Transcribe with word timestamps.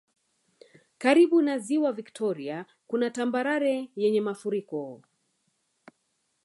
Karibu 0.97 1.41
na 1.41 1.57
Ziwa 1.59 1.91
viktoria 1.93 2.65
kuna 2.87 3.09
tambarare 3.09 3.89
yenye 3.95 4.21
mafuriko 4.21 5.01